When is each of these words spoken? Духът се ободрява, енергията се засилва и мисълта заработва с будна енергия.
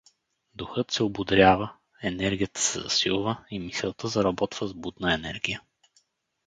Духът 0.55 0.91
се 0.91 1.03
ободрява, 1.03 1.73
енергията 2.03 2.61
се 2.61 2.81
засилва 2.81 3.45
и 3.51 3.59
мисълта 3.59 4.07
заработва 4.07 4.67
с 4.67 4.73
будна 4.73 5.13
енергия. 5.13 5.61